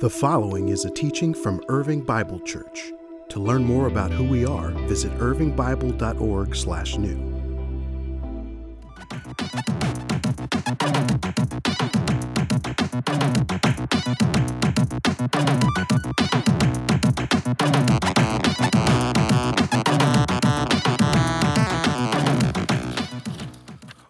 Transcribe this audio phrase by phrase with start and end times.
[0.00, 2.90] The following is a teaching from Irving Bible Church.
[3.28, 7.18] To learn more about who we are, visit irvingbible.org/new.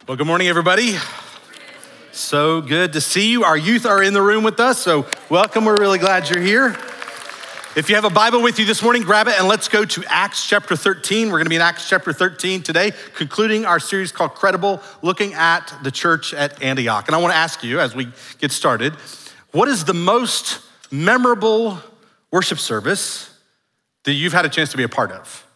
[0.07, 0.99] Well, good morning, everybody.
[2.31, 3.43] So good to see you.
[3.43, 5.65] Our youth are in the room with us, so welcome.
[5.65, 6.77] We're really glad you're here.
[7.75, 10.05] If you have a Bible with you this morning, grab it and let's go to
[10.07, 11.27] Acts chapter 13.
[11.27, 15.35] We're going to be in Acts chapter 13 today, concluding our series called Credible, looking
[15.35, 17.09] at the church at Antioch.
[17.09, 18.07] And I want to ask you as we
[18.39, 18.93] get started,
[19.51, 20.61] what is the most
[20.93, 21.81] memorable
[22.31, 23.37] worship service
[24.05, 25.50] that you've had a chance to be a part of?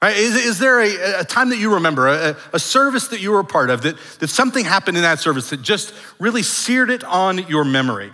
[0.00, 0.16] Right?
[0.16, 3.40] Is, is there a, a, time that you remember, a, a, service that you were
[3.40, 7.02] a part of, that, that something happened in that service that just really seared it
[7.02, 8.12] on your memory?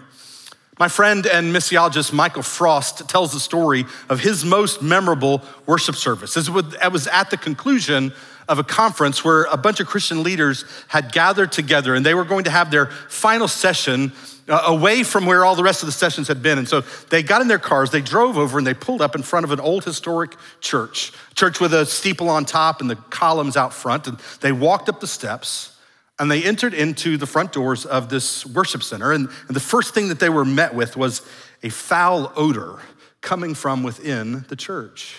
[0.78, 6.36] My friend and missiologist Michael Frost tells the story of his most memorable worship service.
[6.36, 6.48] It
[6.92, 8.12] was at the conclusion
[8.48, 12.24] of a conference where a bunch of Christian leaders had gathered together and they were
[12.24, 14.12] going to have their final session
[14.48, 16.58] uh, away from where all the rest of the sessions had been.
[16.58, 19.22] And so they got in their cars, they drove over, and they pulled up in
[19.22, 23.56] front of an old historic church, church with a steeple on top and the columns
[23.56, 24.06] out front.
[24.06, 25.73] And they walked up the steps
[26.18, 29.12] and they entered into the front doors of this worship center.
[29.12, 31.22] And, and the first thing that they were met with was
[31.62, 32.78] a foul odor
[33.20, 35.16] coming from within the church.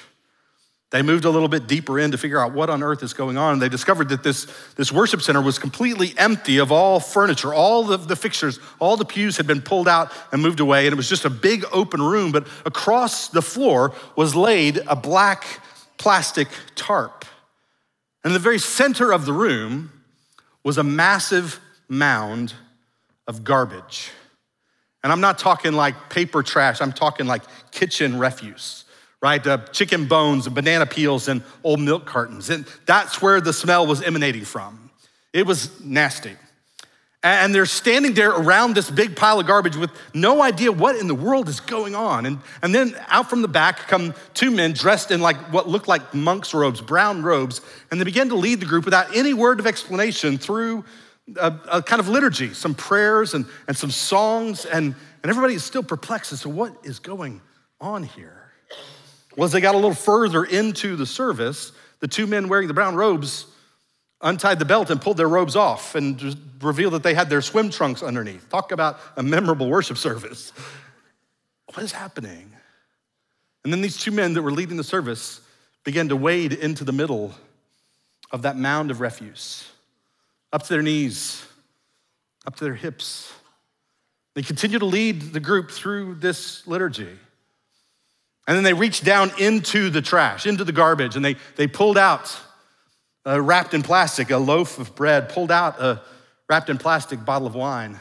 [0.92, 3.38] They moved a little bit deeper in to figure out what on earth is going
[3.38, 3.54] on.
[3.54, 7.54] And they discovered that this, this worship center was completely empty of all furniture.
[7.54, 10.86] All the, the fixtures, all the pews had been pulled out and moved away.
[10.86, 12.32] And it was just a big open room.
[12.32, 15.46] But across the floor was laid a black
[15.98, 17.26] plastic tarp.
[18.24, 19.92] And in the very center of the room
[20.66, 22.54] was a massive mound
[23.26, 24.12] of garbage.
[25.02, 28.82] And I'm not talking like paper trash, I'm talking like kitchen refuse
[29.26, 29.48] right?
[29.48, 32.52] Uh, chicken bones and banana peels and old milk cartons.
[32.52, 34.92] And that's where the smell was emanating from.
[35.34, 36.36] It was nasty.
[37.26, 41.08] And they're standing there around this big pile of garbage with no idea what in
[41.08, 42.28] the world is going on.
[42.28, 45.88] And, and then out from the back come two men dressed in like what looked
[45.88, 49.60] like monks' robes, brown robes, and they begin to lead the group without any word
[49.60, 50.86] of explanation through
[51.38, 54.94] a, a kind of liturgy, some prayers and, and some songs, and,
[55.24, 57.42] and everybody is still perplexed as to what is going
[57.82, 58.52] on here.
[59.36, 61.72] Well, as they got a little further into the service,
[62.02, 63.48] the two men wearing the brown robes
[64.22, 67.70] untied the belt and pulled their robes off and revealed that they had their swim
[67.70, 68.50] trunks underneath.
[68.50, 70.52] Talk about a memorable worship service.
[71.74, 72.52] What is happening?
[73.64, 75.42] And then these two men that were leading the service
[75.84, 77.34] began to wade into the middle
[78.32, 79.70] of that mound of refuse,
[80.52, 81.46] up to their knees,
[82.48, 83.32] up to their hips.
[84.34, 87.10] They continue to lead the group through this liturgy.
[88.48, 91.98] And then they reached down into the trash, into the garbage, and they, they pulled
[91.98, 92.40] out,
[93.26, 96.02] uh, wrapped in plastic, a loaf of bread, pulled out a
[96.50, 98.00] wrapped in plastic bottle of wine.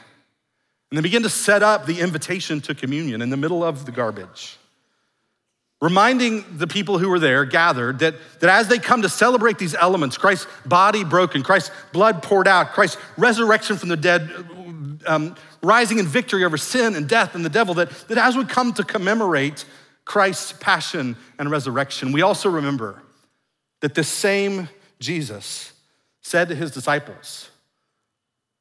[0.91, 3.93] And they began to set up the invitation to communion in the middle of the
[3.93, 4.59] garbage,
[5.81, 9.75] reminding the people who were there, gathered, that, that as they come to celebrate these
[9.75, 14.31] elements Christ's body broken, Christ's blood poured out, Christ's resurrection from the dead,
[15.07, 18.45] um, rising in victory over sin and death and the devil, that, that as we
[18.45, 19.65] come to commemorate
[20.05, 23.03] Christ's passion and resurrection, we also remember
[23.81, 24.69] that the same
[25.05, 25.73] Jesus
[26.21, 27.51] said to his disciples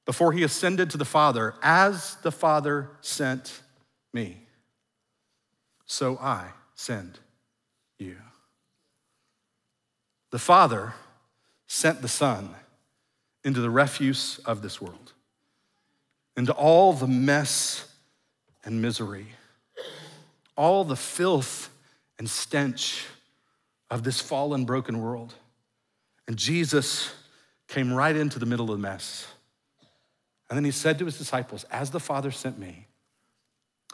[0.05, 3.61] before he ascended to the Father, As the Father sent
[4.13, 4.37] me,
[5.85, 7.19] so I send
[7.97, 8.17] you.
[10.31, 10.93] The Father
[11.67, 12.49] sent the Son
[13.43, 15.13] into the refuse of this world,
[16.35, 17.87] into all the mess
[18.65, 19.27] and misery
[20.55, 21.69] all the filth
[22.19, 23.05] and stench
[23.89, 25.33] of this fallen, broken world.
[26.27, 27.13] And Jesus
[27.67, 29.27] came right into the middle of the mess.
[30.49, 32.87] And then he said to his disciples, As the Father sent me,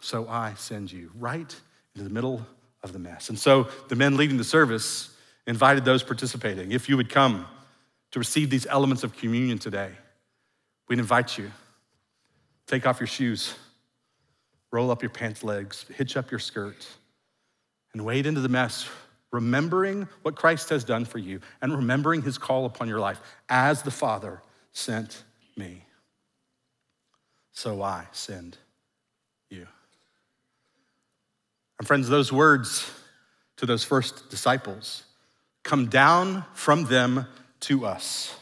[0.01, 1.55] so I send you, right
[1.95, 2.45] into the middle
[2.83, 3.29] of the mess.
[3.29, 5.15] And so the men leading the service
[5.47, 7.45] invited those participating, if you would come
[8.11, 9.91] to receive these elements of communion today,
[10.87, 11.51] we'd invite you.
[12.67, 13.55] Take off your shoes
[14.71, 16.85] roll up your pants legs, hitch up your skirt,
[17.93, 18.87] and wade into the mess,
[19.31, 23.83] remembering what Christ has done for you and remembering his call upon your life as
[23.83, 24.41] the Father
[24.71, 25.23] sent
[25.55, 25.85] me.
[27.51, 28.57] So I send
[29.49, 29.67] you.
[31.77, 32.89] And friends, those words
[33.57, 35.03] to those first disciples
[35.63, 37.27] come down from them
[37.61, 38.35] to us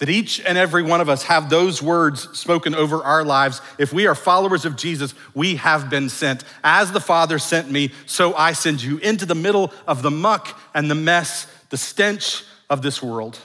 [0.00, 3.60] that each and every one of us have those words spoken over our lives.
[3.78, 6.42] If we are followers of Jesus, we have been sent.
[6.64, 10.58] As the Father sent me, so I send you into the middle of the muck
[10.74, 13.38] and the mess, the stench of this world.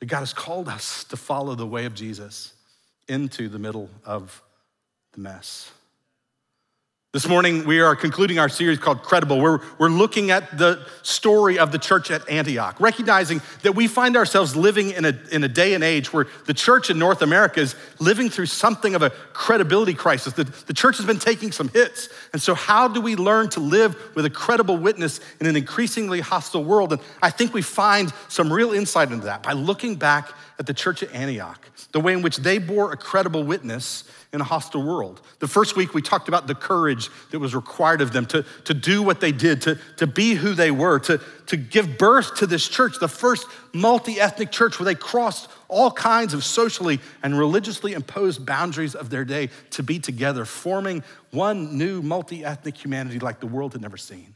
[0.00, 2.52] That God has called us to follow the way of Jesus
[3.06, 4.42] into the middle of
[5.12, 5.70] the mess.
[7.12, 9.38] This morning, we are concluding our series called Credible.
[9.38, 14.16] We're, we're looking at the story of the church at Antioch, recognizing that we find
[14.16, 17.60] ourselves living in a, in a day and age where the church in North America
[17.60, 20.32] is living through something of a credibility crisis.
[20.32, 22.08] The, the church has been taking some hits.
[22.32, 26.20] And so, how do we learn to live with a credible witness in an increasingly
[26.20, 26.94] hostile world?
[26.94, 30.72] And I think we find some real insight into that by looking back at the
[30.72, 31.60] church at Antioch,
[31.90, 35.20] the way in which they bore a credible witness in a hostile world.
[35.40, 38.72] The first week, we talked about the courage that was required of them to, to
[38.72, 42.46] do what they did, to, to be who they were, to, to give birth to
[42.46, 47.38] this church, the first multi ethnic church where they crossed all kinds of socially and
[47.38, 53.18] religiously imposed boundaries of their day to be together, forming one new multi ethnic humanity
[53.18, 54.34] like the world had never seen.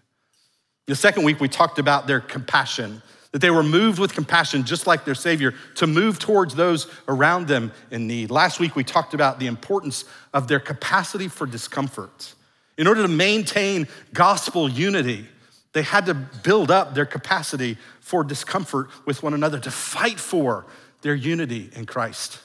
[0.87, 3.02] The second week, we talked about their compassion
[3.32, 7.49] that they were moved with compassion, just like their Savior, to move towards those around
[7.49, 8.31] them in need.
[8.31, 12.34] Last week, we talked about the importance of their capacity for discomfort.
[12.78, 15.26] In order to maintain gospel unity,
[15.73, 20.64] they had to build up their capacity for discomfort with one another, to fight for
[21.02, 22.40] their unity in Christ.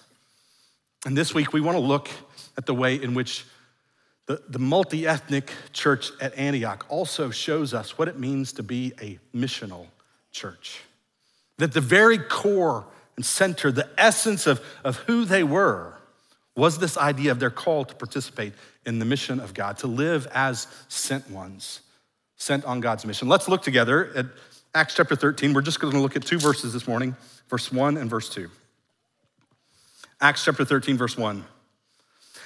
[1.06, 2.10] And this week, we want to look
[2.58, 3.46] at the way in which
[4.26, 8.94] the, the multi ethnic church at Antioch also shows us what it means to be
[9.02, 9.88] a missional
[10.32, 10.82] church.
[11.58, 12.86] That the very core
[13.16, 15.94] and center, the essence of, of who they were,
[16.56, 18.54] was this idea of their call to participate
[18.86, 21.82] in the mission of God, to live as sent ones,
[22.36, 23.28] sent on God's mission.
[23.28, 24.26] Let's look together at
[24.74, 25.54] Acts chapter 13.
[25.54, 27.16] We're just going to look at two verses this morning,
[27.50, 28.50] verse 1 and verse 2.
[30.20, 31.44] Acts chapter 13, verse 1.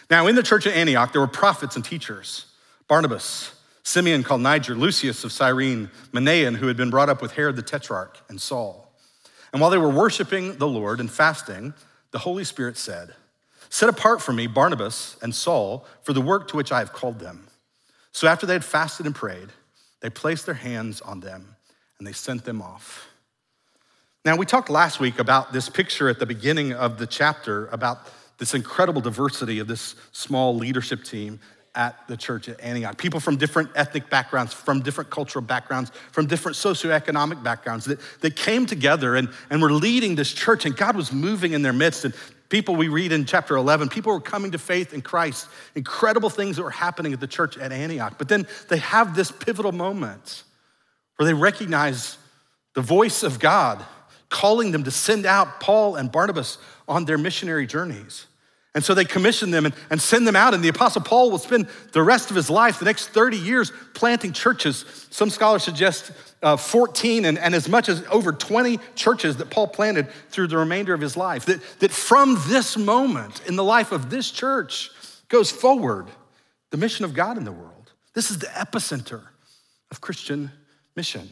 [0.09, 2.45] Now, in the church at Antioch, there were prophets and teachers
[2.87, 3.51] Barnabas,
[3.85, 7.61] Simeon called Niger, Lucius of Cyrene, Manaen, who had been brought up with Herod the
[7.61, 8.91] Tetrarch, and Saul.
[9.53, 11.73] And while they were worshiping the Lord and fasting,
[12.09, 13.13] the Holy Spirit said,
[13.69, 17.19] Set apart for me Barnabas and Saul for the work to which I have called
[17.19, 17.47] them.
[18.11, 19.49] So after they had fasted and prayed,
[20.01, 21.55] they placed their hands on them
[21.99, 23.07] and they sent them off.
[24.25, 27.99] Now, we talked last week about this picture at the beginning of the chapter about
[28.39, 31.39] this incredible diversity of this small leadership team
[31.75, 32.97] at the church at Antioch.
[32.97, 38.35] People from different ethnic backgrounds, from different cultural backgrounds, from different socioeconomic backgrounds that, that
[38.35, 42.05] came together and, and were leading this church, and God was moving in their midst.
[42.05, 42.13] And
[42.49, 45.47] people we read in chapter 11, people were coming to faith in Christ.
[45.75, 48.15] Incredible things that were happening at the church at Antioch.
[48.17, 50.43] But then they have this pivotal moment
[51.17, 52.17] where they recognize
[52.73, 53.83] the voice of God
[54.29, 56.57] calling them to send out Paul and Barnabas
[56.87, 58.27] on their missionary journeys.
[58.75, 60.53] And so they commission them and, and send them out.
[60.53, 63.71] And the Apostle Paul will spend the rest of his life, the next 30 years,
[63.93, 65.07] planting churches.
[65.09, 66.11] Some scholars suggest
[66.43, 70.57] uh, 14 and, and as much as over 20 churches that Paul planted through the
[70.57, 71.45] remainder of his life.
[71.45, 74.91] That, that from this moment in the life of this church
[75.29, 76.07] goes forward
[76.71, 77.93] the mission of God in the world.
[78.13, 79.21] This is the epicenter
[79.89, 80.51] of Christian
[80.97, 81.29] mission.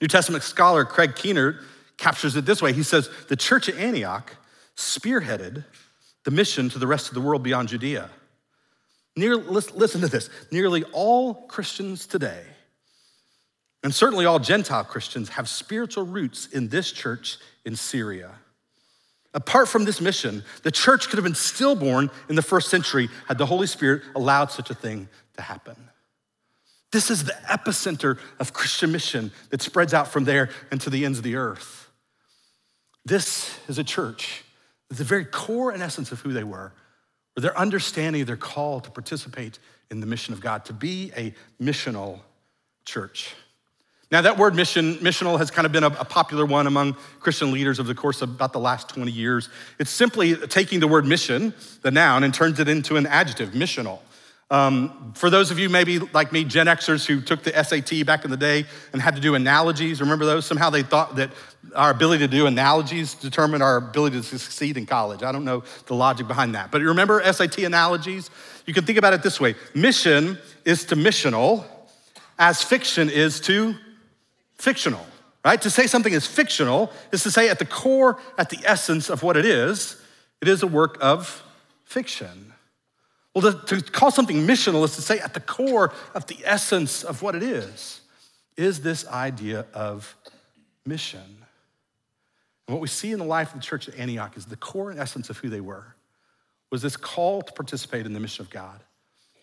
[0.00, 1.60] New Testament scholar Craig Keener
[1.98, 2.72] captures it this way.
[2.72, 4.34] He says, The church at Antioch
[4.76, 5.64] spearheaded
[6.24, 8.10] the mission to the rest of the world beyond Judea.
[9.16, 12.42] Near, listen to this nearly all Christians today,
[13.84, 18.32] and certainly all Gentile Christians, have spiritual roots in this church in Syria.
[19.34, 23.38] Apart from this mission, the church could have been stillborn in the first century had
[23.38, 25.76] the Holy Spirit allowed such a thing to happen.
[26.92, 31.04] This is the epicenter of Christian mission that spreads out from there and to the
[31.04, 31.90] ends of the earth.
[33.04, 34.44] This is a church
[34.88, 36.72] the very core and essence of who they were,
[37.36, 39.58] or their understanding of their call to participate
[39.90, 42.20] in the mission of God, to be a missional
[42.84, 43.34] church.
[44.10, 47.50] Now, that word mission, missional has kind of been a, a, popular one among Christian
[47.50, 49.48] leaders over the course of about the last 20 years.
[49.78, 53.98] It's simply taking the word mission, the noun, and turns it into an adjective, missional.
[54.50, 58.24] Um, for those of you maybe like me, Gen Xers who took the SAT back
[58.24, 60.46] in the day and had to do analogies, remember those?
[60.46, 61.30] Somehow they thought that
[61.74, 65.22] our ability to do analogies determined our ability to succeed in college.
[65.22, 66.70] I don't know the logic behind that.
[66.70, 68.30] But remember SAT analogies?
[68.66, 71.64] You can think about it this way mission is to missional,
[72.38, 73.74] as fiction is to
[74.56, 75.04] fictional,
[75.44, 75.60] right?
[75.62, 79.22] To say something is fictional is to say at the core, at the essence of
[79.22, 80.00] what it is,
[80.40, 81.42] it is a work of
[81.84, 82.52] fiction.
[83.34, 87.02] Well, to, to call something missional is to say at the core of the essence
[87.02, 88.00] of what it is,
[88.56, 90.14] is this idea of
[90.86, 91.43] mission.
[92.66, 94.90] And what we see in the life of the church at Antioch is the core
[94.90, 95.94] and essence of who they were
[96.70, 98.80] was this call to participate in the mission of God.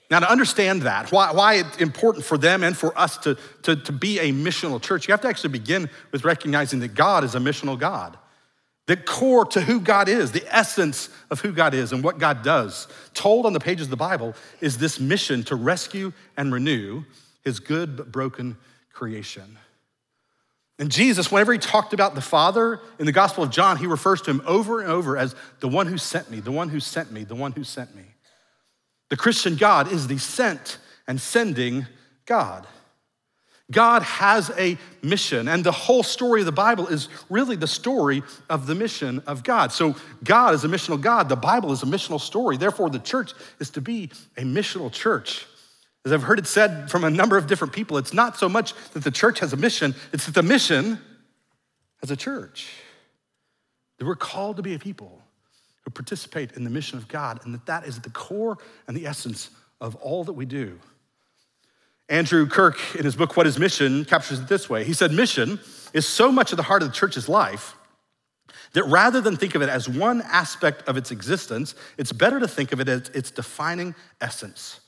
[0.10, 3.78] Now, to understand that, why, why it's important for them and for us to, to,
[3.78, 7.34] to be a missional church, you have to actually begin with recognizing that God is
[7.34, 8.18] a missional God.
[8.88, 12.44] The core to who God is, the essence of who God is and what God
[12.44, 17.06] does, told on the pages of the Bible, is this mission to rescue and renew
[17.46, 18.58] his good but broken
[18.92, 19.58] creation.
[20.80, 24.22] And Jesus, whenever he talked about the Father in the Gospel of John, he refers
[24.24, 27.12] to him over and over as the one who sent me, the one who sent
[27.12, 28.04] me, the one who sent me.
[29.10, 31.86] The Christian God is the sent and sending
[32.25, 32.66] God.
[33.72, 38.22] God has a mission, and the whole story of the Bible is really the story
[38.50, 39.72] of the mission of God.
[39.72, 41.30] So, God is a missional God.
[41.30, 42.58] The Bible is a missional story.
[42.58, 45.46] Therefore, the church is to be a missional church.
[46.05, 48.74] As I've heard it said from a number of different people, it's not so much
[48.93, 51.00] that the church has a mission, it's that the mission
[52.01, 52.70] has a church.
[54.00, 55.22] That we're called to be a people
[55.84, 59.05] who participate in the mission of God, and that that is the core and the
[59.05, 60.79] essence of all that we do.
[62.10, 64.84] Andrew Kirk, in his book, What is Mission, captures it this way.
[64.84, 65.60] He said, Mission
[65.93, 67.75] is so much at the heart of the church's life
[68.74, 72.48] that rather than think of it as one aspect of its existence, it's better to
[72.48, 74.81] think of it as its defining essence.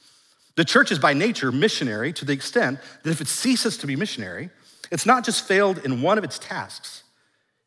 [0.56, 3.96] The church is by nature missionary to the extent that if it ceases to be
[3.96, 4.50] missionary,
[4.92, 7.04] it's not just failed in one of its tasks,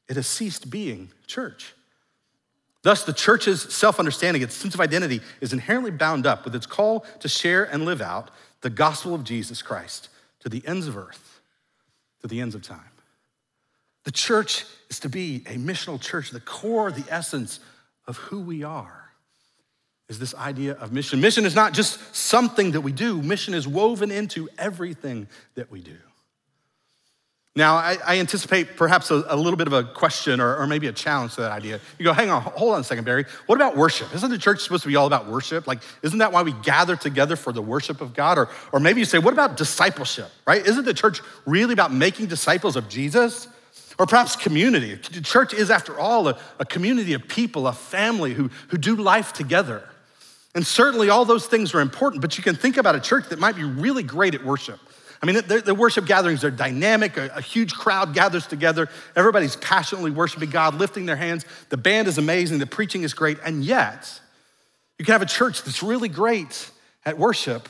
[0.08, 1.74] it has ceased being church.
[2.82, 6.66] Thus, the church's self understanding, its sense of identity, is inherently bound up with its
[6.66, 10.08] call to share and live out the gospel of Jesus Christ
[10.40, 11.40] to the ends of earth,
[12.20, 12.78] to the ends of time.
[14.04, 17.58] The church is to be a missional church, the core, the essence
[18.06, 19.05] of who we are
[20.08, 21.20] is this idea of mission.
[21.20, 25.80] Mission is not just something that we do, mission is woven into everything that we
[25.80, 25.96] do.
[27.56, 30.88] Now, I, I anticipate perhaps a, a, little bit of a question or, or, maybe
[30.88, 31.80] a challenge to that idea.
[31.98, 33.24] You go, hang on, hold on a second, Barry.
[33.46, 34.14] What about worship?
[34.14, 35.66] Isn't the church supposed to be all about worship?
[35.66, 38.36] Like, isn't that why we gather together for the worship of God?
[38.36, 40.66] Or, or maybe you say, what about discipleship, right?
[40.66, 43.48] Isn't the church really about making disciples of Jesus?
[43.98, 44.94] Or perhaps community.
[44.94, 48.96] The church is, after all, a, a community of people, a family who, who do
[48.96, 49.88] life together.
[50.56, 53.38] And certainly all those things are important, but you can think about a church that
[53.38, 54.80] might be really great at worship.
[55.22, 57.18] I mean, the, worship gatherings are dynamic.
[57.18, 58.88] A, a, huge crowd gathers together.
[59.14, 61.44] Everybody's passionately worshiping God, lifting their hands.
[61.68, 62.58] The band is amazing.
[62.58, 63.36] The preaching is great.
[63.44, 64.18] And yet,
[64.98, 66.70] you can have a church that's really great
[67.04, 67.68] at worship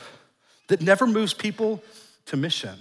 [0.69, 1.83] that never moves people
[2.27, 2.79] to mission.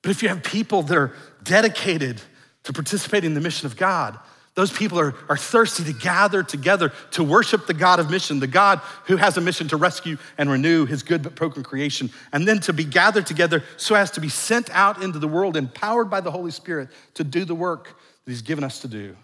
[0.00, 2.22] But if you have people that are dedicated
[2.64, 4.18] to participating in the mission of God,
[4.60, 8.46] those people are, are thirsty to gather together to worship the God of mission, the
[8.46, 12.46] God who has a mission to rescue and renew his good but broken creation, and
[12.46, 16.10] then to be gathered together so as to be sent out into the world, empowered
[16.10, 19.16] by the Holy Spirit to do the work that he's given us to do.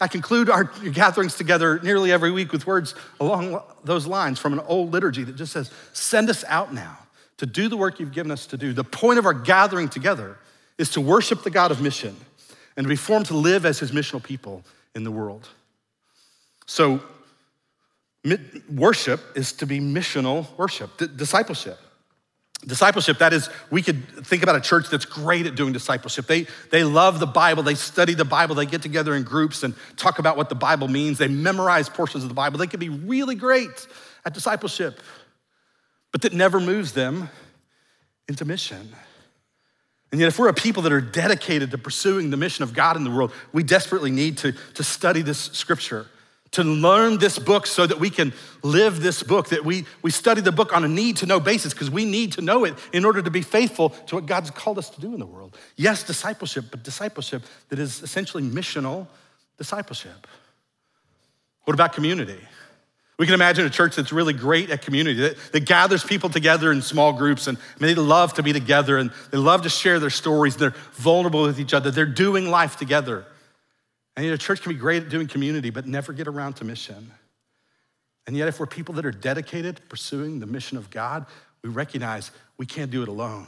[0.00, 4.60] I conclude our gatherings together nearly every week with words along those lines from an
[4.66, 6.98] old liturgy that just says, Send us out now
[7.36, 8.72] to do the work you've given us to do.
[8.72, 10.36] The point of our gathering together
[10.78, 12.16] is to worship the God of mission
[12.76, 14.64] and to be formed to live as his missional people
[14.94, 15.48] in the world.
[16.66, 17.00] So,
[18.72, 21.78] worship is to be missional worship, D- discipleship.
[22.66, 26.26] Discipleship, that is, we could think about a church that's great at doing discipleship.
[26.26, 29.74] They, they love the Bible, they study the Bible, they get together in groups and
[29.96, 32.58] talk about what the Bible means, they memorize portions of the Bible.
[32.58, 33.86] They could be really great
[34.24, 35.00] at discipleship,
[36.10, 37.28] but that never moves them
[38.28, 38.94] into mission.
[40.14, 42.96] And yet, if we're a people that are dedicated to pursuing the mission of God
[42.96, 46.06] in the world, we desperately need to, to study this scripture,
[46.52, 50.40] to learn this book so that we can live this book, that we, we study
[50.40, 53.04] the book on a need to know basis because we need to know it in
[53.04, 55.58] order to be faithful to what God's called us to do in the world.
[55.74, 59.08] Yes, discipleship, but discipleship that is essentially missional
[59.58, 60.28] discipleship.
[61.64, 62.38] What about community?
[63.18, 66.72] We can imagine a church that's really great at community, that, that, gathers people together
[66.72, 67.46] in small groups.
[67.46, 70.56] And I mean, they love to be together and they love to share their stories.
[70.56, 71.92] They're vulnerable with each other.
[71.92, 73.24] They're doing life together.
[74.16, 76.64] And you know, church can be great at doing community, but never get around to
[76.64, 77.12] mission.
[78.26, 81.26] And yet, if we're people that are dedicated to pursuing the mission of God,
[81.62, 83.46] we recognize we can't do it alone.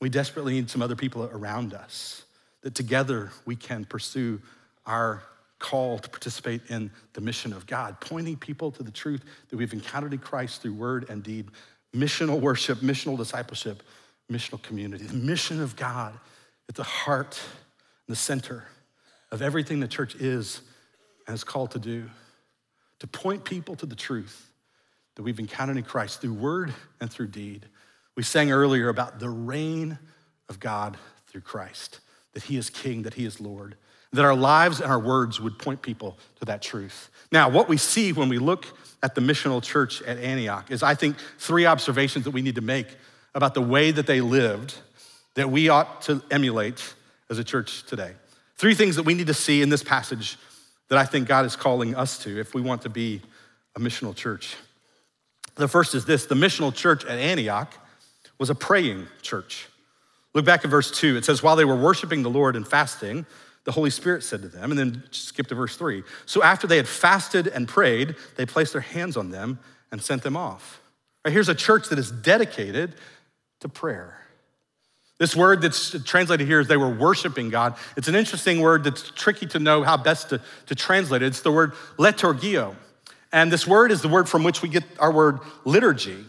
[0.00, 2.24] We desperately need some other people around us,
[2.62, 4.40] that together we can pursue
[4.86, 5.22] our
[5.64, 9.72] call to participate in the mission of God, pointing people to the truth that we've
[9.72, 11.48] encountered in Christ through word and deed,
[11.96, 13.82] missional worship, missional discipleship,
[14.30, 15.04] missional community.
[15.04, 16.18] The mission of God
[16.68, 17.40] at the heart
[18.06, 18.64] and the center
[19.30, 20.60] of everything the church is
[21.26, 22.10] and is called to do,
[22.98, 24.50] to point people to the truth
[25.14, 27.64] that we've encountered in Christ through word and through deed.
[28.16, 29.98] We sang earlier about the reign
[30.50, 32.00] of God through Christ,
[32.34, 33.76] that he is king, that he is Lord.
[34.14, 37.10] That our lives and our words would point people to that truth.
[37.32, 38.66] Now, what we see when we look
[39.02, 42.60] at the missional church at Antioch is, I think, three observations that we need to
[42.60, 42.86] make
[43.34, 44.74] about the way that they lived
[45.34, 46.94] that we ought to emulate
[47.28, 48.12] as a church today.
[48.56, 50.38] Three things that we need to see in this passage
[50.88, 53.20] that I think God is calling us to if we want to be
[53.74, 54.54] a missional church.
[55.56, 57.74] The first is this the missional church at Antioch
[58.38, 59.66] was a praying church.
[60.34, 61.16] Look back at verse 2.
[61.16, 63.26] It says, While they were worshiping the Lord and fasting,
[63.64, 66.02] the Holy Spirit said to them, and then skip to verse 3.
[66.26, 69.58] So after they had fasted and prayed, they placed their hands on them
[69.90, 70.80] and sent them off.
[71.24, 72.94] Right, here's a church that is dedicated
[73.60, 74.18] to prayer.
[75.18, 77.76] This word that's translated here is they were worshiping God.
[77.96, 81.26] It's an interesting word that's tricky to know how best to, to translate it.
[81.26, 82.74] It's the word liturgio.
[83.32, 86.24] And this word is the word from which we get our word liturgy.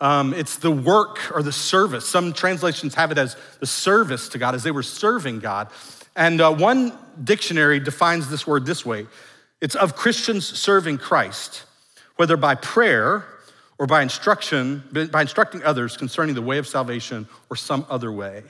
[0.00, 2.08] Um, it's the work or the service.
[2.08, 5.68] Some translations have it as the service to God, as they were serving God.
[6.14, 6.92] And uh, one
[7.22, 9.06] dictionary defines this word this way
[9.60, 11.64] it's of Christians serving Christ,
[12.16, 13.24] whether by prayer
[13.78, 18.42] or by instruction, by instructing others concerning the way of salvation or some other way.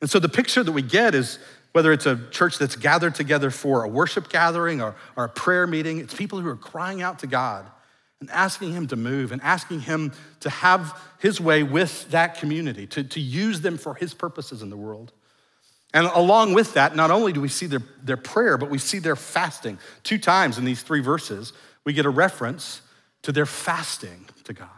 [0.00, 1.38] And so the picture that we get is
[1.72, 5.66] whether it's a church that's gathered together for a worship gathering or, or a prayer
[5.66, 7.66] meeting, it's people who are crying out to God
[8.20, 12.86] and asking Him to move and asking Him to have His way with that community,
[12.86, 15.12] to, to use them for His purposes in the world.
[15.96, 18.98] And along with that, not only do we see their, their prayer, but we see
[18.98, 19.78] their fasting.
[20.02, 22.82] Two times in these three verses, we get a reference
[23.22, 24.68] to their fasting to God.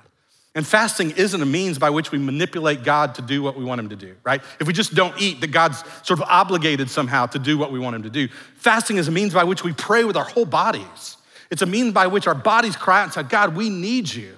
[0.54, 3.80] And fasting isn't a means by which we manipulate God to do what we want
[3.80, 4.40] him to do, right?
[4.60, 7.80] If we just don't eat, that God's sort of obligated somehow to do what we
[7.80, 8.28] want him to do.
[8.54, 11.16] Fasting is a means by which we pray with our whole bodies.
[11.50, 14.36] It's a means by which our bodies cry out and say, God, we need you.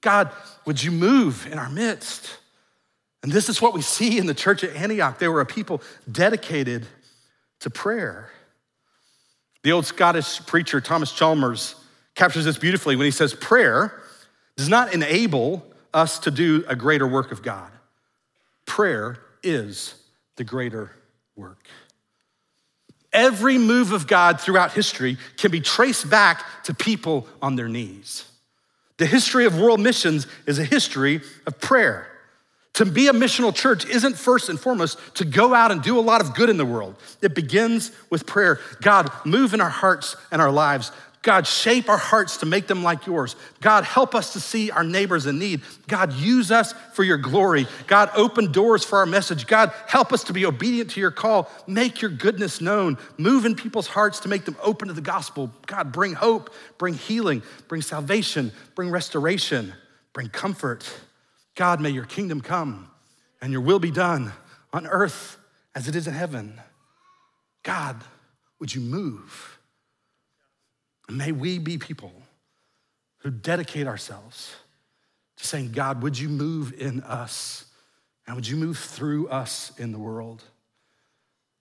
[0.00, 0.30] God,
[0.64, 2.38] would you move in our midst?
[3.24, 5.18] And this is what we see in the church at Antioch.
[5.18, 5.80] They were a people
[6.12, 6.86] dedicated
[7.60, 8.28] to prayer.
[9.62, 11.74] The old Scottish preacher, Thomas Chalmers,
[12.14, 13.98] captures this beautifully when he says, Prayer
[14.58, 15.64] does not enable
[15.94, 17.72] us to do a greater work of God.
[18.66, 19.94] Prayer is
[20.36, 20.90] the greater
[21.34, 21.66] work.
[23.10, 28.30] Every move of God throughout history can be traced back to people on their knees.
[28.98, 32.10] The history of world missions is a history of prayer.
[32.74, 36.00] To be a missional church isn't first and foremost to go out and do a
[36.00, 36.96] lot of good in the world.
[37.22, 38.58] It begins with prayer.
[38.82, 40.90] God, move in our hearts and our lives
[41.24, 43.34] God, shape our hearts to make them like yours.
[43.62, 45.62] God, help us to see our neighbors in need.
[45.88, 47.66] God, use us for your glory.
[47.86, 49.46] God, open doors for our message.
[49.46, 51.50] God, help us to be obedient to your call.
[51.66, 52.98] Make your goodness known.
[53.16, 55.50] Move in people's hearts to make them open to the gospel.
[55.66, 59.72] God, bring hope, bring healing, bring salvation, bring restoration,
[60.12, 60.86] bring comfort.
[61.54, 62.90] God, may your kingdom come
[63.40, 64.32] and your will be done
[64.72, 65.38] on earth
[65.74, 66.60] as it is in heaven.
[67.62, 68.02] God,
[68.58, 69.58] would you move?
[71.08, 72.12] And may we be people
[73.18, 74.54] who dedicate ourselves
[75.36, 77.66] to saying, God, would you move in us?
[78.26, 80.42] And would you move through us in the world?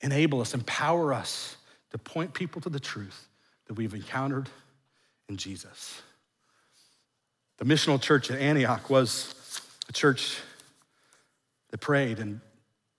[0.02, 1.58] Enable us, empower us
[1.92, 3.28] to point people to the truth
[3.68, 4.50] that we've encountered
[5.30, 6.02] in Jesus.
[7.58, 9.36] The missional church at Antioch was
[9.90, 10.40] a church
[11.72, 12.20] that prayed.
[12.20, 12.40] And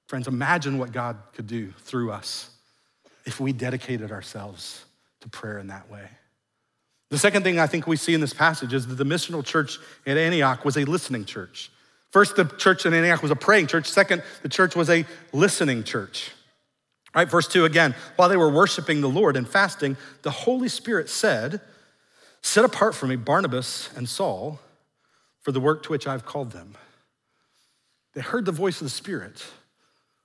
[0.06, 2.50] friends, imagine what God could do through us
[3.24, 4.84] if we dedicated ourselves
[5.20, 6.08] to prayer in that way.
[7.10, 9.78] The second thing I think we see in this passage is that the missional church
[10.06, 11.70] at Antioch was a listening church.
[12.10, 13.88] First, the church in Antioch was a praying church.
[13.88, 16.30] Second, the church was a listening church.
[17.14, 17.94] All right, verse 2 again.
[18.16, 21.60] While they were worshiping the Lord and fasting, the Holy Spirit said,
[22.42, 24.60] Set apart for me Barnabas and Saul
[25.44, 26.74] for the work to which I've called them.
[28.14, 29.44] They heard the voice of the Spirit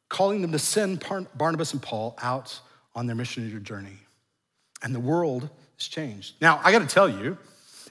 [0.07, 1.03] calling them to send
[1.35, 2.59] Barnabas and Paul out
[2.95, 3.97] on their missionary journey.
[4.81, 6.35] And the world has changed.
[6.41, 7.37] Now, I got to tell you,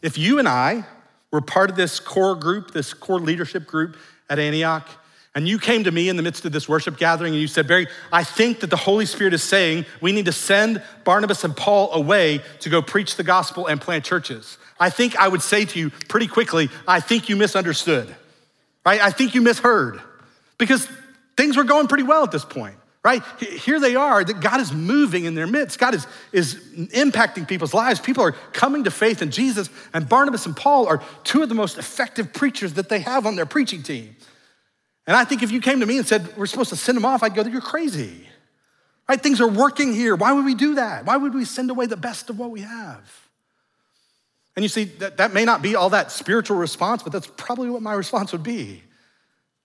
[0.02, 0.84] if you and I
[1.30, 3.96] were part of this core group, this core leadership group
[4.30, 4.88] at Antioch,
[5.34, 7.68] and you came to me in the midst of this worship gathering and you said,
[7.68, 11.56] Barry, I think that the Holy Spirit is saying we need to send Barnabas and
[11.56, 14.58] Paul away to go preach the gospel and plant churches.
[14.80, 18.14] I think I would say to you pretty quickly, I think you misunderstood,
[18.84, 19.00] right?
[19.00, 20.00] I think you misheard
[20.56, 20.88] because
[21.36, 23.22] things were going pretty well at this point right?
[23.40, 25.78] Here they are, that God is moving in their midst.
[25.78, 26.56] God is, is
[26.92, 28.00] impacting people's lives.
[28.00, 31.54] People are coming to faith in Jesus, and Barnabas and Paul are two of the
[31.54, 34.14] most effective preachers that they have on their preaching team.
[35.08, 37.06] And I think if you came to me and said, we're supposed to send them
[37.06, 38.28] off, I'd go, you're crazy.
[39.08, 39.18] Right?
[39.18, 40.14] Things are working here.
[40.14, 41.06] Why would we do that?
[41.06, 43.10] Why would we send away the best of what we have?
[44.54, 47.70] And you see, that, that may not be all that spiritual response, but that's probably
[47.70, 48.82] what my response would be.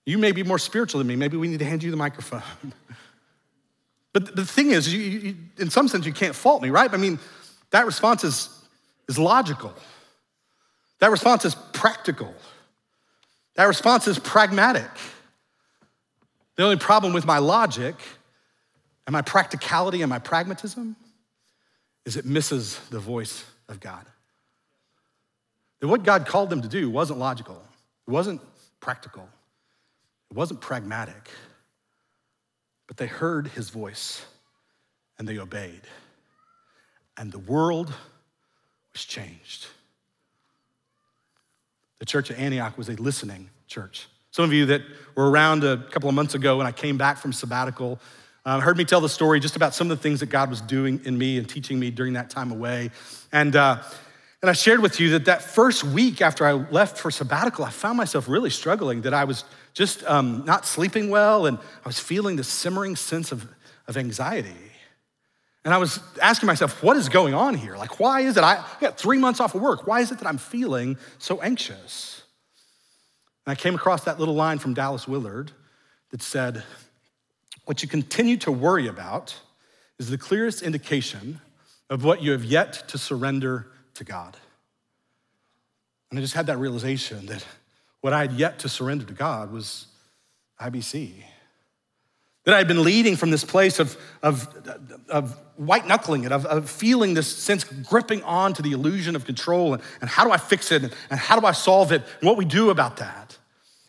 [0.06, 1.14] You may be more spiritual than me.
[1.14, 2.42] Maybe we need to hand you the microphone.
[4.14, 6.88] But the thing is, you, you, in some sense, you can't fault me, right?
[6.94, 7.18] I mean,
[7.70, 8.48] that response is,
[9.08, 9.74] is logical.
[11.00, 12.32] That response is practical.
[13.56, 14.88] That response is pragmatic.
[16.56, 17.96] The only problem with my logic
[19.06, 20.96] and my practicality and my pragmatism
[22.04, 24.06] is it misses the voice of God.
[25.80, 27.60] That what God called them to do wasn't logical,
[28.06, 28.40] it wasn't
[28.80, 29.28] practical,
[30.30, 31.30] it wasn't pragmatic,
[32.86, 34.24] but they heard his voice
[35.18, 35.82] and they obeyed.
[37.16, 37.92] And the world
[38.92, 39.66] was changed.
[41.98, 44.08] The church at Antioch was a listening church.
[44.34, 44.82] Some of you that
[45.14, 48.00] were around a couple of months ago when I came back from sabbatical
[48.44, 50.60] uh, heard me tell the story just about some of the things that God was
[50.60, 52.90] doing in me and teaching me during that time away.
[53.30, 53.80] And, uh,
[54.42, 57.70] and I shared with you that that first week after I left for sabbatical, I
[57.70, 62.00] found myself really struggling, that I was just um, not sleeping well, and I was
[62.00, 63.46] feeling this simmering sense of,
[63.86, 64.50] of anxiety.
[65.64, 67.76] And I was asking myself, what is going on here?
[67.76, 68.42] Like, why is it?
[68.42, 69.86] I, I got three months off of work.
[69.86, 72.23] Why is it that I'm feeling so anxious?
[73.46, 75.52] And I came across that little line from Dallas Willard
[76.10, 76.62] that said,
[77.64, 79.38] What you continue to worry about
[79.98, 81.40] is the clearest indication
[81.90, 84.36] of what you have yet to surrender to God.
[86.10, 87.44] And I just had that realization that
[88.00, 89.86] what I had yet to surrender to God was
[90.60, 91.24] IBC.
[92.44, 94.48] That I had been leading from this place of, of,
[95.08, 99.24] of white knuckling it, of, of, feeling this sense gripping on to the illusion of
[99.24, 102.02] control and, and how do I fix it and, and how do I solve it
[102.20, 103.38] and what we do about that.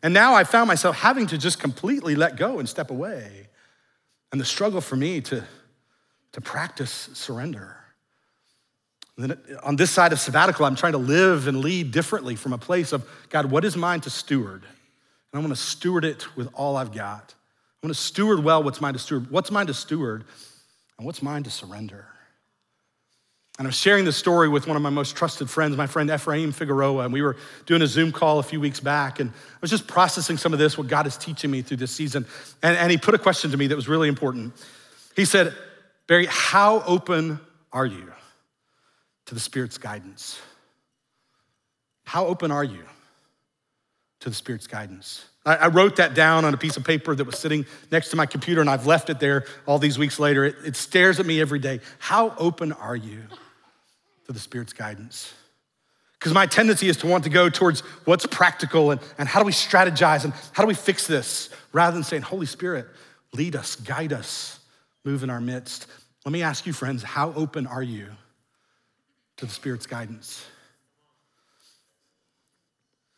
[0.02, 3.48] And now I found myself having to just completely let go and step away.
[4.32, 5.44] And the struggle for me to,
[6.34, 7.76] to practice surrender.
[9.18, 12.54] And then on this side of sabbatical, I'm trying to live and lead differently from
[12.54, 14.64] a place of God, what is mine to steward?
[14.64, 17.34] And I want to steward it with all I've got.
[17.86, 19.30] I want to steward well what's mine to steward.
[19.30, 20.24] What's mine to steward?
[20.98, 22.08] And what's mine to surrender?
[23.60, 26.10] And I was sharing this story with one of my most trusted friends, my friend
[26.10, 29.58] Ephraim Figueroa, and we were doing a Zoom call a few weeks back, and I
[29.62, 32.26] was just processing some of this, what God is teaching me through this season.
[32.64, 34.56] And, and he put a question to me that was really important.
[35.16, 35.54] He said,
[36.08, 37.40] Barry, how open
[37.72, 38.12] are you
[39.28, 40.42] to the Spirit's guidance?
[42.04, 42.84] How open are you
[44.26, 45.24] to the Spirit's guidance?
[45.46, 48.26] I, wrote that down on a piece of paper that was sitting next to my
[48.26, 50.44] computer, and I've left it there all these weeks later.
[50.46, 51.82] It, it stares at me every day.
[52.00, 53.22] How open are you
[54.26, 55.32] to the Spirit's guidance?
[56.18, 59.46] Because my tendency is to want to go towards what's practical and, and how do
[59.46, 62.88] we strategize and how do we fix this rather than saying, Holy Spirit,
[63.32, 64.60] lead us, guide us,
[65.04, 65.86] move in our midst.
[66.26, 68.08] Let me ask you, friends, how open are you
[69.38, 70.44] to the Spirit's guidance?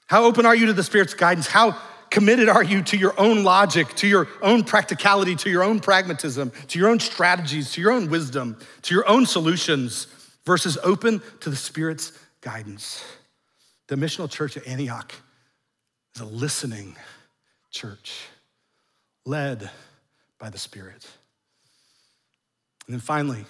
[0.07, 1.47] How open are you to the Spirit's guidance?
[1.47, 1.77] How
[2.09, 6.51] committed are you to your own logic, to your own practicality, to your own pragmatism,
[6.69, 10.07] to your own strategies, to your own wisdom, to your own solutions,
[10.45, 13.03] versus open to the Spirit's guidance?
[13.87, 15.13] The missional church at Antioch
[16.15, 16.95] is a listening
[17.69, 18.21] church
[19.25, 19.69] led
[20.39, 21.05] by the Spirit.
[22.87, 23.43] And then finally,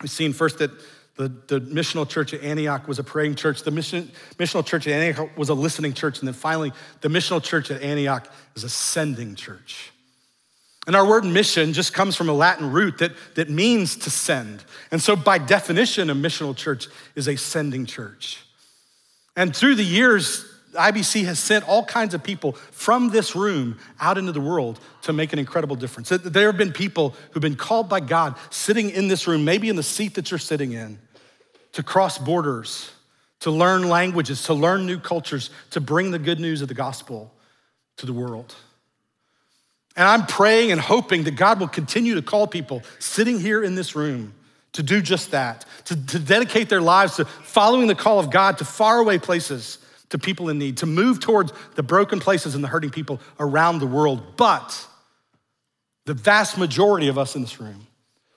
[0.00, 0.70] we've seen first that
[1.18, 3.64] the, the missional church at Antioch was a praying church.
[3.64, 6.20] The mission, missional church at Antioch was a listening church.
[6.20, 9.90] And then finally, the missional church at Antioch is a sending church.
[10.86, 14.64] And our word mission just comes from a Latin root that, that means to send.
[14.92, 18.44] And so, by definition, a missional church is a sending church.
[19.36, 24.18] And through the years, IBC has sent all kinds of people from this room out
[24.18, 26.10] into the world to make an incredible difference.
[26.10, 29.76] There have been people who've been called by God sitting in this room, maybe in
[29.76, 30.98] the seat that you're sitting in,
[31.72, 32.90] to cross borders,
[33.40, 37.32] to learn languages, to learn new cultures, to bring the good news of the gospel
[37.98, 38.54] to the world.
[39.96, 43.74] And I'm praying and hoping that God will continue to call people sitting here in
[43.74, 44.34] this room
[44.72, 48.58] to do just that, to, to dedicate their lives to following the call of God
[48.58, 49.78] to faraway places,
[50.10, 53.80] to people in need, to move towards the broken places and the hurting people around
[53.80, 54.36] the world.
[54.36, 54.86] But
[56.06, 57.86] the vast majority of us in this room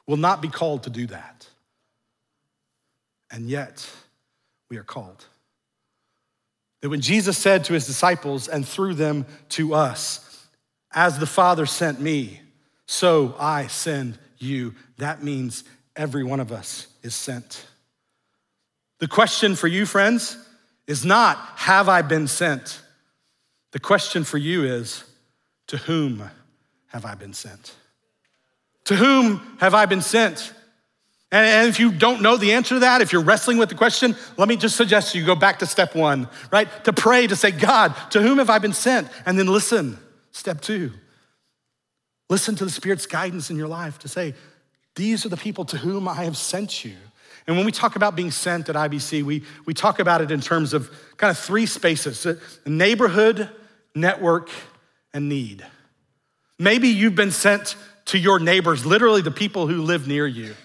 [0.08, 1.48] will not be called to do that
[3.32, 3.90] and yet
[4.70, 5.26] we are called.
[6.82, 10.48] That when Jesus said to his disciples and through them to us,
[10.94, 12.42] As the Father sent me,
[12.86, 15.64] so I send you, that means
[15.96, 17.66] every one of us is sent.
[19.00, 20.38] The question for you, friends,
[20.88, 22.82] is not, Have I been sent?
[23.72, 25.04] The question for you is,
[25.68, 26.30] To whom
[26.88, 27.76] have I been sent?
[28.86, 30.54] To whom have I been sent?
[31.32, 34.16] And if you don't know the answer to that, if you're wrestling with the question,
[34.38, 36.68] let me just suggest you go back to step one, right?
[36.84, 39.08] To pray, to say, God, to whom have I been sent?
[39.26, 39.98] And then listen,
[40.32, 40.92] step two.
[42.30, 44.34] Listen to the Spirit's guidance in your life to say,
[44.96, 46.96] these are the people to whom I have sent you.
[47.48, 50.42] And when we talk about being sent at IBC, we, we talk about it in
[50.42, 53.50] terms of kind of three spaces uh, neighborhood,
[53.96, 54.50] network,
[55.14, 55.66] and need.
[56.60, 60.56] Maybe you've been sent to your neighbors, literally the people who live near you.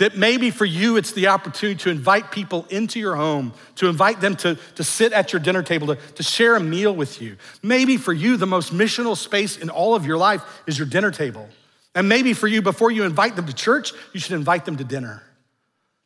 [0.00, 4.22] That maybe for you, it's the opportunity to invite people into your home, to invite
[4.22, 7.36] them to, to sit at your dinner table, to, to share a meal with you.
[7.62, 11.10] Maybe for you, the most missional space in all of your life is your dinner
[11.10, 11.46] table.
[11.94, 14.84] And maybe for you, before you invite them to church, you should invite them to
[14.84, 15.22] dinner,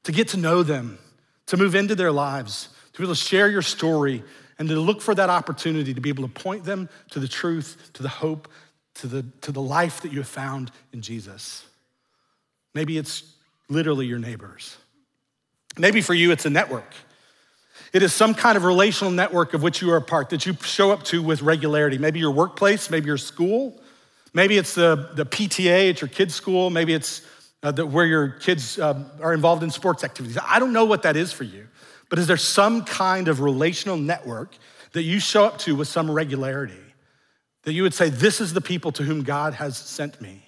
[0.02, 0.98] to get to know them,
[1.46, 4.24] to move into their lives, to be able to share your story,
[4.58, 7.90] and to look for that opportunity to be able to point them to the truth,
[7.92, 8.48] to the hope,
[8.96, 11.64] to the, to the life that you have found in Jesus.
[12.74, 13.33] Maybe it's
[13.68, 14.76] literally your neighbors.
[15.78, 16.92] Maybe for you, it's a network.
[17.92, 20.54] It is some kind of relational network of which you are a part that you
[20.62, 21.98] show up to with regularity.
[21.98, 23.80] Maybe your workplace, maybe your school,
[24.32, 27.22] maybe it's the, the PTA at your kids' school, maybe it's
[27.62, 30.36] uh, the, where your kids uh, are involved in sports activities.
[30.44, 31.66] I don't know what that is for you,
[32.10, 34.54] but is there some kind of relational network
[34.92, 36.74] that you show up to with some regularity?
[37.62, 40.42] That you would say, This is the people to whom God has sent me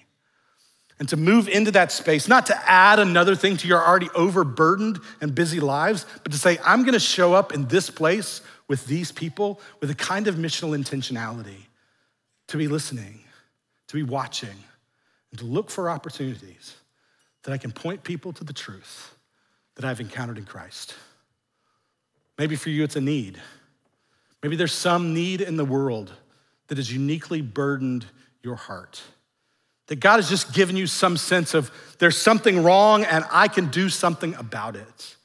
[0.99, 4.99] and to move into that space, not to add another thing to your already overburdened
[5.21, 9.11] and busy lives, but to say, I'm gonna show up in this place with these
[9.11, 11.67] people with a kind of missional intentionality
[12.47, 13.19] to be listening,
[13.87, 14.63] to be watching,
[15.31, 16.75] and to look for opportunities
[17.43, 19.15] that I can point people to the truth
[19.75, 20.95] that I've encountered in Christ.
[22.37, 23.39] Maybe for you, it's a need.
[24.43, 26.11] Maybe there's some need in the world
[26.67, 28.05] that has uniquely burdened
[28.43, 29.01] your heart.
[29.87, 33.67] That God has just given you some sense of there's something wrong and I can
[33.67, 35.15] do something about it.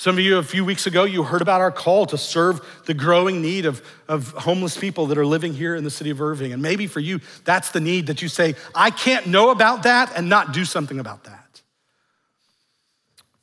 [0.00, 2.94] Some of you, a few weeks ago, you heard about our call to serve the
[2.94, 6.54] growing need of, of homeless people that are living here in the city of Irving.
[6.54, 10.16] And maybe for you, that's the need that you say, I can't know about that
[10.16, 11.60] and not do something about that.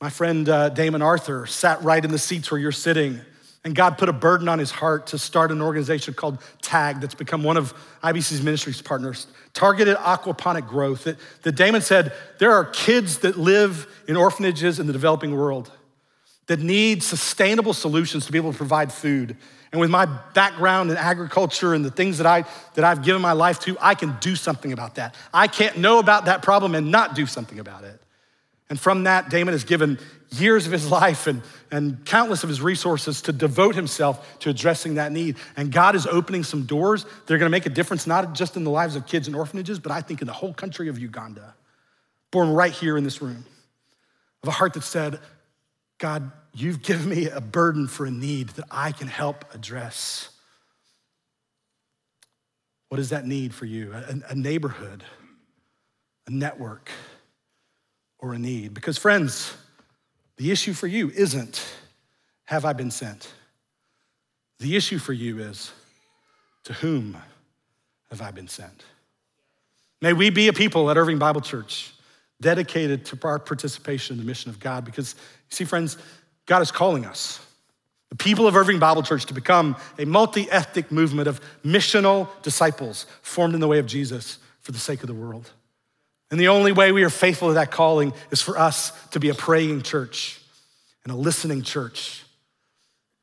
[0.01, 3.21] My friend uh, Damon Arthur sat right in the seats where you're sitting
[3.63, 7.15] and God put a burden on his heart to start an organization called TAG that's
[7.15, 11.03] become one of IBC's ministries partners, Targeted Aquaponic Growth.
[11.03, 15.71] That, that Damon said there are kids that live in orphanages in the developing world
[16.47, 19.35] that need sustainable solutions to be able to provide food.
[19.71, 23.33] And with my background in agriculture and the things that, I, that I've given my
[23.33, 25.13] life to, I can do something about that.
[25.33, 27.99] I can't know about that problem and not do something about it.
[28.69, 29.99] And from that, Damon has given
[30.31, 34.95] years of his life and, and countless of his resources to devote himself to addressing
[34.95, 35.37] that need.
[35.55, 38.63] And God is opening some doors that are gonna make a difference, not just in
[38.63, 41.55] the lives of kids in orphanages, but I think in the whole country of Uganda,
[42.31, 43.45] born right here in this room,
[44.43, 45.19] of a heart that said,
[45.97, 50.29] God, you've given me a burden for a need that I can help address.
[52.89, 53.93] What is that need for you?
[53.93, 55.03] A, a neighborhood,
[56.27, 56.91] a network,
[58.19, 58.73] or a need?
[58.73, 59.53] Because, friends,
[60.37, 61.63] the issue for you isn't,
[62.45, 63.33] have I been sent?
[64.59, 65.71] The issue for you is,
[66.63, 67.17] to whom
[68.09, 68.83] have I been sent?
[70.01, 71.93] May we be a people at Irving Bible Church
[72.39, 75.15] dedicated to our participation in the mission of God because,
[75.49, 75.97] you see, friends,
[76.45, 77.39] God is calling us,
[78.09, 83.05] the people of Irving Bible Church, to become a multi ethnic movement of missional disciples
[83.21, 85.51] formed in the way of Jesus for the sake of the world.
[86.29, 89.29] And the only way we are faithful to that calling is for us to be
[89.29, 90.39] a praying church
[91.03, 92.23] and a listening church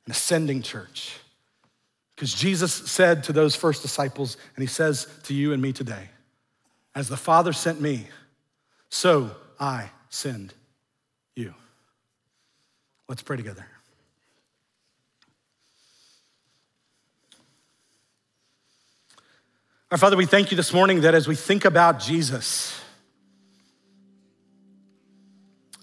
[0.07, 1.19] and a sending church.
[2.14, 6.09] Because Jesus said to those first disciples, and he says to you and me today,
[6.95, 8.07] as the Father sent me,
[8.88, 10.55] so I send
[11.35, 11.55] you.
[13.09, 13.67] Let's pray together.
[19.90, 22.81] Our Father, we thank you this morning that as we think about Jesus,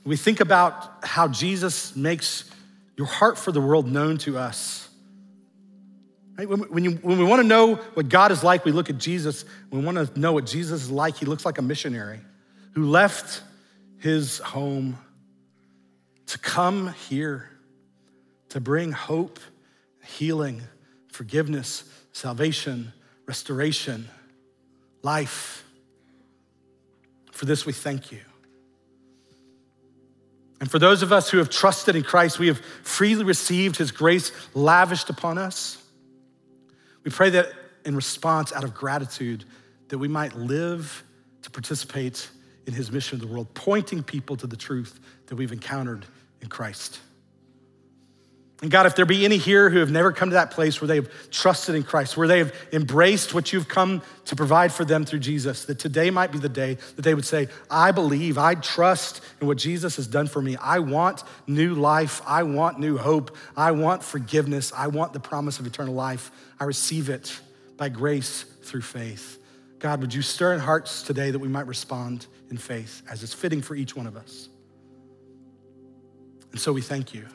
[0.03, 2.49] we think about how Jesus makes
[2.97, 4.89] your heart for the world known to us.
[6.37, 6.47] Right?
[6.49, 8.97] When, when, you, when we want to know what God is like, we look at
[8.97, 9.45] Jesus.
[9.69, 12.19] We want to know what Jesus is like, he looks like a missionary
[12.73, 13.43] who left
[13.99, 14.97] his home
[16.27, 17.49] to come here
[18.49, 19.39] to bring hope,
[20.03, 20.61] healing,
[21.09, 21.83] forgiveness,
[22.13, 22.93] salvation,
[23.25, 24.09] restoration,
[25.03, 25.65] life.
[27.31, 28.19] For this, we thank you.
[30.61, 33.91] And for those of us who have trusted in Christ, we have freely received his
[33.91, 35.83] grace lavished upon us.
[37.03, 37.51] We pray that
[37.83, 39.43] in response, out of gratitude,
[39.87, 41.03] that we might live
[41.41, 42.29] to participate
[42.67, 46.05] in his mission of the world, pointing people to the truth that we've encountered
[46.41, 46.99] in Christ.
[48.61, 50.87] And God, if there be any here who have never come to that place where
[50.87, 54.85] they have trusted in Christ, where they have embraced what you've come to provide for
[54.85, 58.37] them through Jesus, that today might be the day that they would say, I believe,
[58.37, 60.57] I trust in what Jesus has done for me.
[60.57, 62.21] I want new life.
[62.27, 63.35] I want new hope.
[63.57, 64.71] I want forgiveness.
[64.77, 66.29] I want the promise of eternal life.
[66.59, 67.39] I receive it
[67.77, 69.39] by grace through faith.
[69.79, 73.33] God, would you stir in hearts today that we might respond in faith as is
[73.33, 74.49] fitting for each one of us?
[76.51, 77.25] And so we thank you.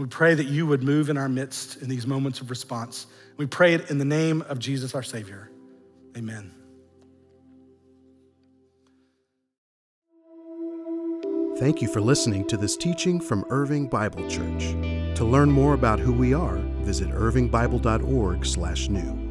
[0.00, 3.06] We pray that you would move in our midst in these moments of response.
[3.36, 5.50] We pray it in the name of Jesus, our Savior.
[6.16, 6.54] Amen.
[11.58, 14.70] Thank you for listening to this teaching from Irving Bible Church.
[15.16, 19.29] To learn more about who we are, visit irvingbible.org/new.